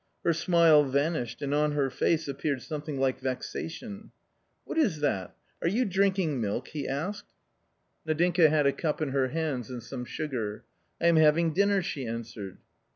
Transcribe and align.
Her 0.25 0.33
smile 0.33 0.83
vanished, 0.83 1.43
and 1.43 1.53
on 1.53 1.73
her 1.73 1.91
face 1.91 2.27
appeared 2.27 2.63
something 2.63 2.99
like 2.99 3.19
vexation." 3.19 4.09
What 4.65 4.79
is 4.79 4.99
that, 5.01 5.35
are 5.61 5.67
you 5.67 5.85
drinking 5.85 6.41
milk?" 6.41 6.67
he 6.69 6.87
asked. 6.87 7.25
86 7.29 7.29
A 7.29 7.29
COMMON 7.29 8.03
STORY 8.03 8.15
Nadinka 8.15 8.49
had 8.49 8.65
a 8.65 8.71
cup 8.73 9.01
in 9.03 9.09
her 9.09 9.27
hands 9.27 9.69
and 9.69 9.83
some 9.83 10.05
sugar." 10.05 10.63
I 11.01 11.05
am 11.05 11.17
having 11.17 11.53
dinner/' 11.53 11.83
she 11.83 12.07
answered. 12.07 12.57